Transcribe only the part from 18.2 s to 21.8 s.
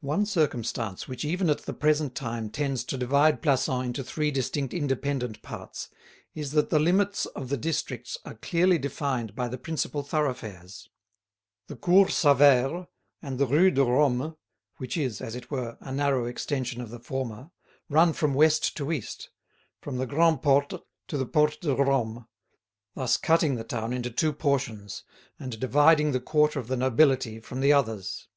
west to east, from the Grand' Porte to the Porte de